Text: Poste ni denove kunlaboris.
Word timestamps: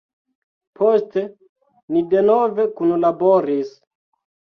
Poste 0.77 1.23
ni 1.95 2.03
denove 2.13 2.65
kunlaboris. 2.79 3.75